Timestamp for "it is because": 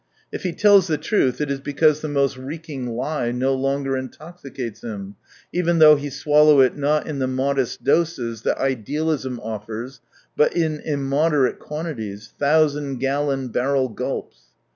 1.41-2.01